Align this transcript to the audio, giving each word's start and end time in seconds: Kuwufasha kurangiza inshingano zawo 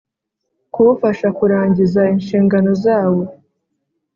Kuwufasha 0.73 1.27
kurangiza 1.37 2.01
inshingano 2.13 2.71
zawo 2.83 3.21